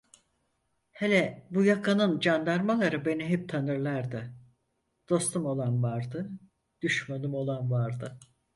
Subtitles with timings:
[0.91, 4.33] Hele bu yakaların candarmaları beni hep tanırlardı,
[5.09, 6.29] dostum olan vardı,
[6.81, 8.19] düşmanım olan vardı.